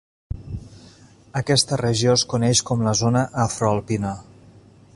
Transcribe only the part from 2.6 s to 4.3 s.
com la zona afroalpina.